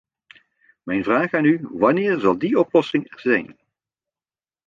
Mijn 0.83 1.03
vraag 1.03 1.33
aan 1.33 1.45
u: 1.45 1.59
wanneer 1.71 2.19
zal 2.19 2.37
die 2.37 2.59
oplossing 2.59 3.11
er 3.13 3.19
zijn? 3.19 3.57